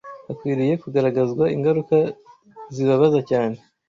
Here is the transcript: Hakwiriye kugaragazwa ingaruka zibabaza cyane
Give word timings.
Hakwiriye 0.27 0.73
kugaragazwa 0.83 1.43
ingaruka 1.55 1.97
zibabaza 2.73 3.19
cyane 3.29 3.57